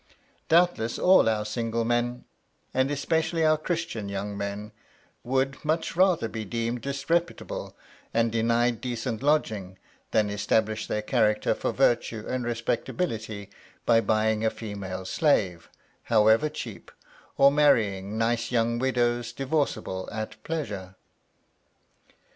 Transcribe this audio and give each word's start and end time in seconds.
Doubtless 0.49 0.97
all 0.97 1.29
our 1.29 1.45
single 1.45 1.85
men, 1.85 2.25
and 2.73 2.89
especially 2.89 3.45
our 3.45 3.55
Christian 3.55 4.09
young 4.09 4.35
men, 4.35 4.71
would 5.23 5.63
much 5.63 5.95
rather 5.95 6.27
be 6.27 6.43
deemed 6.43 6.81
disreputable 6.81 7.77
and 8.11 8.31
denied 8.31 8.81
decent 8.81 9.21
lodgings 9.21 9.77
than 10.09 10.31
establish 10.31 10.87
their 10.87 11.03
character 11.03 11.53
for 11.53 11.71
virtue 11.71 12.25
and 12.27 12.45
respectability 12.45 13.51
by 13.85 14.01
buying 14.01 14.49
female 14.49 15.05
slaves, 15.05 15.65
however 16.05 16.49
cheap, 16.49 16.89
or 17.37 17.51
marrying 17.51 18.17
nice 18.17 18.51
young 18.51 18.79
widows 18.79 19.31
divorcible 19.31 20.09
at 20.11 20.41
pleasure! 20.43 20.95